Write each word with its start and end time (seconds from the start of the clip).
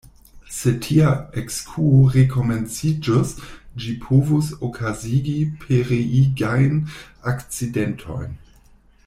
Se 0.53 0.71
tia 0.85 1.09
ekskuo 1.41 1.99
rekomenciĝus, 2.15 3.35
ĝi 3.83 3.93
povus 4.07 4.49
okazigi 4.69 5.37
pereigajn 5.67 6.83
akcidentojn. 7.35 8.35